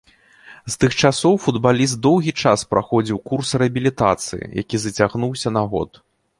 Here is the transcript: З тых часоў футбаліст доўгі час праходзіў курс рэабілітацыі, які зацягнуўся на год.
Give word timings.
З 0.75 0.77
тых 0.83 0.95
часоў 1.09 1.35
футбаліст 1.43 1.99
доўгі 2.07 2.33
час 2.45 2.65
праходзіў 2.73 3.21
курс 3.29 3.53
рэабілітацыі, 3.65 4.51
які 4.65 4.75
зацягнуўся 4.85 5.57
на 5.59 5.63
год. 5.75 6.05